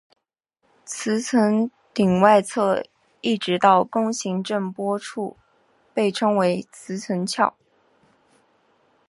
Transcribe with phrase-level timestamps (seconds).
[0.83, 2.83] 磁层顶外侧
[3.21, 5.37] 一直到弓形震波处
[5.93, 6.35] 被称
[6.71, 7.53] 磁层鞘。